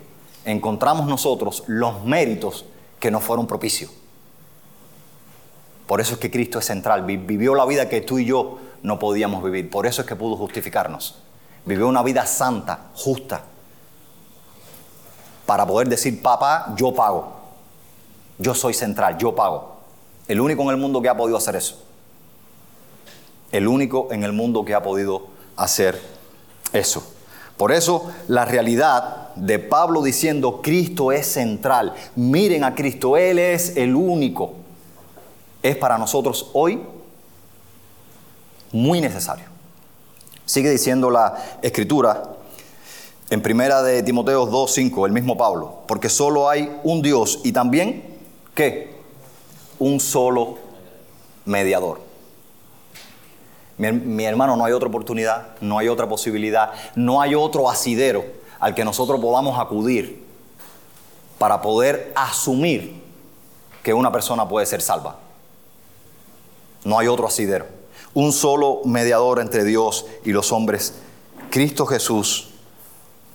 encontramos 0.45 1.07
nosotros 1.07 1.63
los 1.67 2.03
méritos 2.05 2.65
que 2.99 3.09
nos 3.09 3.23
fueron 3.23 3.47
propicios. 3.47 3.91
Por 5.87 6.01
eso 6.01 6.13
es 6.13 6.19
que 6.19 6.29
Cristo 6.29 6.59
es 6.59 6.65
central, 6.65 7.03
vivió 7.03 7.55
la 7.55 7.65
vida 7.65 7.89
que 7.89 8.01
tú 8.01 8.19
y 8.19 8.25
yo 8.25 8.59
no 8.83 8.99
podíamos 8.99 9.43
vivir. 9.43 9.69
Por 9.69 9.85
eso 9.85 10.01
es 10.01 10.07
que 10.07 10.15
pudo 10.15 10.35
justificarnos. 10.35 11.15
Vivió 11.65 11.87
una 11.87 12.03
vida 12.03 12.25
santa, 12.25 12.87
justa, 12.95 13.43
para 15.45 15.65
poder 15.65 15.89
decir, 15.89 16.21
papá, 16.21 16.73
yo 16.75 16.93
pago. 16.93 17.39
Yo 18.37 18.53
soy 18.53 18.73
central, 18.73 19.17
yo 19.17 19.35
pago. 19.35 19.77
El 20.27 20.39
único 20.39 20.61
en 20.63 20.69
el 20.69 20.77
mundo 20.77 21.01
que 21.01 21.09
ha 21.09 21.17
podido 21.17 21.37
hacer 21.37 21.55
eso. 21.55 21.81
El 23.51 23.67
único 23.67 24.09
en 24.11 24.23
el 24.23 24.31
mundo 24.31 24.63
que 24.63 24.75
ha 24.75 24.83
podido 24.83 25.27
hacer 25.55 25.99
eso. 26.71 27.03
Por 27.57 27.71
eso 27.71 28.11
la 28.27 28.45
realidad 28.45 29.33
de 29.35 29.59
Pablo 29.59 30.01
diciendo 30.01 30.61
Cristo 30.61 31.11
es 31.11 31.25
central. 31.25 31.93
Miren 32.15 32.63
a 32.63 32.75
Cristo, 32.75 33.17
Él 33.17 33.39
es 33.39 33.75
el 33.75 33.95
único. 33.95 34.53
Es 35.61 35.75
para 35.75 35.97
nosotros 35.97 36.51
hoy 36.53 36.79
muy 38.71 39.01
necesario. 39.01 39.45
Sigue 40.45 40.69
diciendo 40.69 41.09
la 41.09 41.37
escritura 41.61 42.23
en 43.29 43.41
primera 43.41 43.83
de 43.83 44.01
Timoteo 44.01 44.47
2:5, 44.47 45.05
el 45.05 45.11
mismo 45.11 45.37
Pablo, 45.37 45.83
porque 45.87 46.09
solo 46.09 46.49
hay 46.49 46.75
un 46.83 47.01
Dios 47.01 47.39
y 47.43 47.51
también 47.51 48.17
¿qué? 48.55 48.95
Un 49.77 49.99
solo 49.99 50.57
mediador. 51.45 52.01
Mi, 53.77 53.91
mi, 53.91 54.25
hermano, 54.25 54.57
no 54.57 54.65
hay 54.65 54.73
otra 54.73 54.89
oportunidad, 54.89 55.55
no 55.61 55.77
hay 55.77 55.87
otra 55.87 56.09
posibilidad, 56.09 56.71
no 56.95 57.21
hay 57.21 57.35
otro 57.35 57.69
asidero 57.69 58.25
al 58.59 58.75
que 58.75 58.83
nosotros 58.83 59.21
podamos 59.21 59.57
acudir 59.57 60.25
para 61.37 61.61
poder 61.61 62.11
asumir 62.15 63.01
que 63.81 63.93
una 63.93 64.11
persona 64.11 64.49
puede 64.49 64.65
ser 64.65 64.81
salva. 64.81 65.15
No 66.83 66.99
hay 66.99 67.07
otro 67.07 67.27
asidero. 67.27 67.78
Un 68.13 68.31
solo 68.33 68.81
mediador 68.85 69.39
entre 69.39 69.63
Dios 69.63 70.05
y 70.25 70.31
los 70.31 70.51
hombres, 70.51 70.93
Cristo 71.49 71.85
Jesús, 71.85 72.49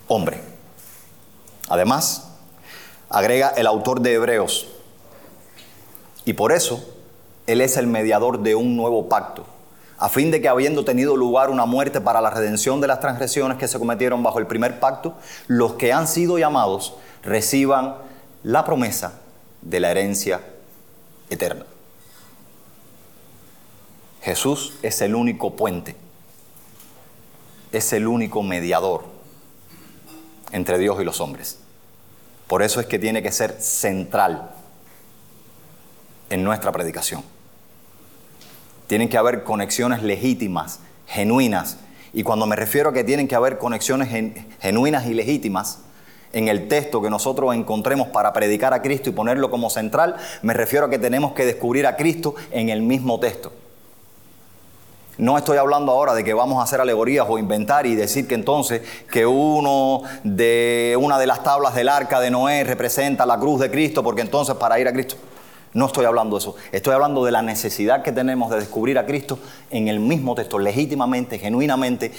hombre. 0.08 0.40
Además, 1.68 2.28
agrega 3.08 3.48
el 3.50 3.66
autor 3.66 4.00
de 4.00 4.14
Hebreos, 4.14 4.68
y 6.24 6.32
por 6.32 6.52
eso 6.52 6.84
Él 7.46 7.60
es 7.60 7.76
el 7.76 7.86
mediador 7.86 8.40
de 8.40 8.54
un 8.54 8.76
nuevo 8.76 9.08
pacto, 9.08 9.46
a 9.98 10.08
fin 10.08 10.30
de 10.30 10.40
que 10.40 10.48
habiendo 10.48 10.84
tenido 10.84 11.16
lugar 11.16 11.50
una 11.50 11.66
muerte 11.66 12.00
para 12.00 12.20
la 12.20 12.30
redención 12.30 12.80
de 12.80 12.88
las 12.88 13.00
transgresiones 13.00 13.58
que 13.58 13.68
se 13.68 13.78
cometieron 13.78 14.22
bajo 14.22 14.38
el 14.38 14.46
primer 14.46 14.80
pacto, 14.80 15.14
los 15.46 15.74
que 15.74 15.92
han 15.92 16.08
sido 16.08 16.38
llamados 16.38 16.94
reciban 17.22 17.96
la 18.42 18.64
promesa 18.64 19.20
de 19.62 19.80
la 19.80 19.90
herencia 19.90 20.40
eterna. 21.30 21.64
Jesús 24.24 24.72
es 24.82 25.02
el 25.02 25.14
único 25.14 25.54
puente, 25.54 25.96
es 27.72 27.92
el 27.92 28.06
único 28.06 28.42
mediador 28.42 29.04
entre 30.50 30.78
Dios 30.78 30.98
y 30.98 31.04
los 31.04 31.20
hombres. 31.20 31.58
Por 32.46 32.62
eso 32.62 32.80
es 32.80 32.86
que 32.86 32.98
tiene 32.98 33.22
que 33.22 33.30
ser 33.30 33.60
central 33.60 34.50
en 36.30 36.42
nuestra 36.42 36.72
predicación. 36.72 37.22
Tienen 38.86 39.10
que 39.10 39.18
haber 39.18 39.44
conexiones 39.44 40.02
legítimas, 40.02 40.80
genuinas. 41.06 41.76
Y 42.14 42.22
cuando 42.22 42.46
me 42.46 42.56
refiero 42.56 42.90
a 42.90 42.92
que 42.94 43.04
tienen 43.04 43.28
que 43.28 43.34
haber 43.34 43.58
conexiones 43.58 44.08
genuinas 44.58 45.06
y 45.06 45.12
legítimas, 45.12 45.80
en 46.32 46.48
el 46.48 46.68
texto 46.68 47.02
que 47.02 47.10
nosotros 47.10 47.54
encontremos 47.54 48.08
para 48.08 48.32
predicar 48.32 48.72
a 48.72 48.80
Cristo 48.80 49.10
y 49.10 49.12
ponerlo 49.12 49.50
como 49.50 49.68
central, 49.68 50.16
me 50.40 50.54
refiero 50.54 50.86
a 50.86 50.90
que 50.90 50.98
tenemos 50.98 51.34
que 51.34 51.44
descubrir 51.44 51.86
a 51.86 51.96
Cristo 51.96 52.34
en 52.50 52.70
el 52.70 52.80
mismo 52.80 53.20
texto. 53.20 53.52
No 55.16 55.38
estoy 55.38 55.58
hablando 55.58 55.92
ahora 55.92 56.12
de 56.12 56.24
que 56.24 56.34
vamos 56.34 56.58
a 56.58 56.64
hacer 56.64 56.80
alegorías 56.80 57.26
o 57.28 57.38
inventar 57.38 57.86
y 57.86 57.94
decir 57.94 58.26
que 58.26 58.34
entonces 58.34 58.82
que 59.10 59.24
uno 59.26 60.02
de 60.24 60.96
una 61.00 61.18
de 61.18 61.26
las 61.26 61.44
tablas 61.44 61.74
del 61.76 61.88
arca 61.88 62.18
de 62.18 62.30
Noé 62.30 62.64
representa 62.64 63.24
la 63.24 63.38
cruz 63.38 63.60
de 63.60 63.70
Cristo, 63.70 64.02
porque 64.02 64.22
entonces 64.22 64.56
para 64.56 64.78
ir 64.80 64.88
a 64.88 64.92
Cristo. 64.92 65.14
No 65.72 65.86
estoy 65.86 66.04
hablando 66.04 66.36
de 66.36 66.40
eso. 66.40 66.56
Estoy 66.72 66.94
hablando 66.94 67.24
de 67.24 67.32
la 67.32 67.42
necesidad 67.42 68.02
que 68.02 68.12
tenemos 68.12 68.50
de 68.50 68.58
descubrir 68.58 68.98
a 68.98 69.06
Cristo 69.06 69.38
en 69.70 69.88
el 69.88 70.00
mismo 70.00 70.34
texto, 70.34 70.58
legítimamente, 70.58 71.38
genuinamente, 71.38 72.12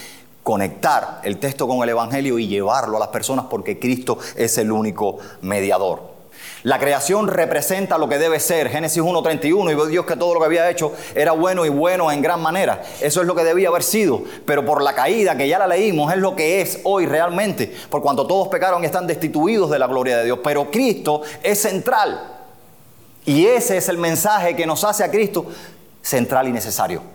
conectar 0.44 1.22
el 1.24 1.38
texto 1.38 1.68
con 1.68 1.82
el 1.84 1.90
Evangelio 1.90 2.38
y 2.40 2.48
llevarlo 2.48 2.98
a 2.98 3.00
las 3.00 3.10
personas 3.10 3.46
porque 3.50 3.80
Cristo 3.80 4.20
es 4.38 4.58
el 4.58 4.72
único 4.72 5.18
mediador. 5.42 6.15
La 6.66 6.80
creación 6.80 7.28
representa 7.28 8.00
lo 8.00 8.10
que 8.10 8.18
debe 8.18 8.40
ser. 8.40 8.70
Génesis 8.70 9.00
1.31 9.00 9.72
y 9.72 9.76
vio 9.76 9.86
Dios 9.86 10.06
que 10.08 10.16
todo 10.16 10.34
lo 10.34 10.40
que 10.40 10.48
había 10.48 10.68
hecho 10.68 10.94
era 11.14 11.32
bueno 11.32 11.64
y 11.64 11.70
bueno 11.70 12.12
en 12.12 12.24
gran 12.24 12.42
manera. 12.42 12.82
Eso 13.02 13.22
es 13.22 13.28
lo 13.28 13.36
que 13.36 13.44
debía 13.44 13.68
haber 13.68 13.84
sido. 13.84 14.24
Pero 14.48 14.66
por 14.66 14.82
la 14.82 14.96
caída, 14.96 15.38
que 15.38 15.48
ya 15.48 15.60
la 15.60 15.68
leímos, 15.68 16.12
es 16.12 16.18
lo 16.18 16.36
que 16.36 16.62
es 16.62 16.80
hoy 16.84 17.06
realmente. 17.06 17.72
Por 17.88 18.02
cuanto 18.02 18.26
todos 18.26 18.48
pecaron 18.48 18.82
y 18.82 18.88
están 18.88 19.06
destituidos 19.06 19.70
de 19.70 19.78
la 19.78 19.86
gloria 19.86 20.18
de 20.18 20.26
Dios. 20.26 20.40
Pero 20.44 20.72
Cristo 20.72 21.22
es 21.44 21.62
central. 21.62 22.20
Y 23.26 23.46
ese 23.46 23.78
es 23.78 23.88
el 23.88 24.00
mensaje 24.00 24.56
que 24.56 24.66
nos 24.66 24.84
hace 24.84 25.04
a 25.04 25.12
Cristo 25.12 25.46
central 26.02 26.48
y 26.48 26.52
necesario. 26.52 27.15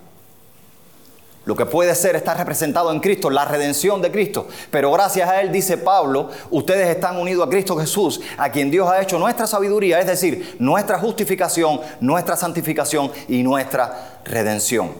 Lo 1.50 1.56
que 1.56 1.66
puede 1.66 1.96
ser 1.96 2.14
está 2.14 2.32
representado 2.34 2.92
en 2.92 3.00
Cristo, 3.00 3.28
la 3.28 3.44
redención 3.44 4.00
de 4.00 4.12
Cristo. 4.12 4.46
Pero 4.70 4.92
gracias 4.92 5.28
a 5.28 5.40
Él, 5.40 5.50
dice 5.50 5.78
Pablo, 5.78 6.30
ustedes 6.48 6.86
están 6.86 7.16
unidos 7.16 7.44
a 7.44 7.50
Cristo 7.50 7.76
Jesús, 7.76 8.20
a 8.38 8.52
quien 8.52 8.70
Dios 8.70 8.88
ha 8.88 9.02
hecho 9.02 9.18
nuestra 9.18 9.48
sabiduría, 9.48 9.98
es 9.98 10.06
decir, 10.06 10.54
nuestra 10.60 11.00
justificación, 11.00 11.80
nuestra 12.00 12.36
santificación 12.36 13.10
y 13.26 13.42
nuestra 13.42 14.20
redención. 14.24 14.92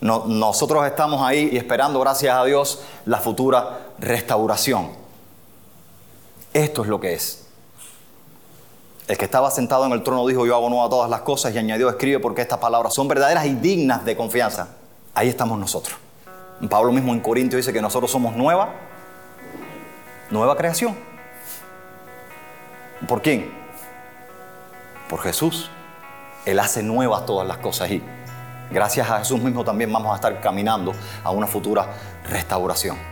nosotros 0.00 0.86
estamos 0.86 1.20
ahí 1.20 1.50
y 1.50 1.56
esperando, 1.56 1.98
gracias 1.98 2.36
a 2.36 2.44
Dios, 2.44 2.84
la 3.04 3.18
futura 3.18 3.80
restauración. 3.98 4.90
Esto 6.54 6.82
es 6.82 6.88
lo 6.88 7.00
que 7.00 7.14
es. 7.14 7.41
El 9.08 9.18
que 9.18 9.24
estaba 9.24 9.50
sentado 9.50 9.84
en 9.86 9.92
el 9.92 10.02
trono 10.02 10.26
dijo, 10.26 10.46
yo 10.46 10.54
hago 10.54 10.70
nueva 10.70 10.88
todas 10.88 11.10
las 11.10 11.22
cosas 11.22 11.54
y 11.54 11.58
añadió, 11.58 11.88
escribe 11.88 12.20
porque 12.20 12.40
estas 12.40 12.58
palabras 12.58 12.94
son 12.94 13.08
verdaderas 13.08 13.46
y 13.46 13.54
dignas 13.54 14.04
de 14.04 14.16
confianza. 14.16 14.68
Ahí 15.14 15.28
estamos 15.28 15.58
nosotros. 15.58 15.98
Pablo 16.68 16.92
mismo 16.92 17.12
en 17.12 17.20
Corintio 17.20 17.56
dice 17.56 17.72
que 17.72 17.82
nosotros 17.82 18.10
somos 18.10 18.36
nueva, 18.36 18.70
nueva 20.30 20.56
creación. 20.56 20.96
¿Por 23.08 23.20
quién? 23.20 23.52
Por 25.08 25.20
Jesús. 25.20 25.68
Él 26.44 26.58
hace 26.60 26.82
nuevas 26.82 27.26
todas 27.26 27.46
las 27.46 27.58
cosas 27.58 27.90
y 27.90 28.02
gracias 28.70 29.10
a 29.10 29.18
Jesús 29.18 29.40
mismo 29.40 29.64
también 29.64 29.92
vamos 29.92 30.12
a 30.12 30.16
estar 30.16 30.40
caminando 30.40 30.92
a 31.24 31.30
una 31.30 31.46
futura 31.46 31.86
restauración. 32.28 33.11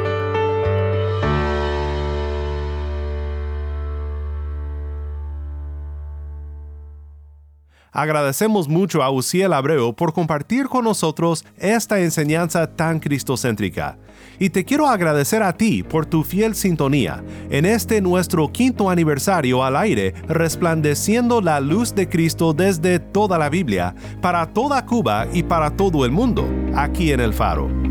Agradecemos 8.01 8.67
mucho 8.67 9.03
a 9.03 9.11
Uciel 9.11 9.53
Abreu 9.53 9.93
por 9.93 10.11
compartir 10.11 10.65
con 10.65 10.85
nosotros 10.85 11.45
esta 11.55 11.99
enseñanza 11.99 12.65
tan 12.65 12.99
cristocéntrica. 12.99 13.99
Y 14.39 14.49
te 14.49 14.65
quiero 14.65 14.87
agradecer 14.87 15.43
a 15.43 15.53
ti 15.53 15.83
por 15.83 16.07
tu 16.07 16.23
fiel 16.23 16.55
sintonía 16.55 17.23
en 17.51 17.63
este 17.63 18.01
nuestro 18.01 18.51
quinto 18.51 18.89
aniversario 18.89 19.63
al 19.63 19.75
aire, 19.75 20.15
resplandeciendo 20.27 21.41
la 21.41 21.59
luz 21.59 21.93
de 21.93 22.09
Cristo 22.09 22.53
desde 22.53 22.97
toda 22.97 23.37
la 23.37 23.49
Biblia, 23.49 23.93
para 24.19 24.47
toda 24.47 24.83
Cuba 24.83 25.27
y 25.31 25.43
para 25.43 25.69
todo 25.69 26.03
el 26.03 26.09
mundo, 26.09 26.49
aquí 26.73 27.11
en 27.11 27.19
el 27.19 27.35
Faro. 27.35 27.90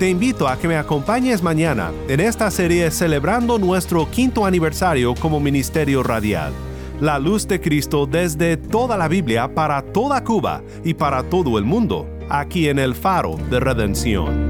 Te 0.00 0.08
invito 0.08 0.48
a 0.48 0.56
que 0.58 0.66
me 0.66 0.78
acompañes 0.78 1.42
mañana 1.42 1.92
en 2.08 2.20
esta 2.20 2.50
serie 2.50 2.90
celebrando 2.90 3.58
nuestro 3.58 4.10
quinto 4.10 4.46
aniversario 4.46 5.14
como 5.14 5.40
Ministerio 5.40 6.02
Radial. 6.02 6.54
La 7.02 7.18
luz 7.18 7.46
de 7.46 7.60
Cristo 7.60 8.06
desde 8.06 8.56
toda 8.56 8.96
la 8.96 9.08
Biblia 9.08 9.54
para 9.54 9.82
toda 9.82 10.24
Cuba 10.24 10.62
y 10.84 10.94
para 10.94 11.22
todo 11.24 11.58
el 11.58 11.66
mundo, 11.66 12.08
aquí 12.30 12.70
en 12.70 12.78
el 12.78 12.94
Faro 12.94 13.36
de 13.50 13.60
Redención. 13.60 14.49